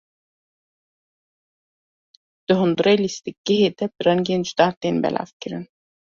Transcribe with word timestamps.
Di 2.45 2.53
hundirê 2.59 2.93
lîstikgehê 3.01 3.69
de 3.77 3.85
bi 3.93 4.01
rengên 4.07 4.41
cuda 4.47 4.67
tên 4.81 4.95
belavkirin. 5.03 5.63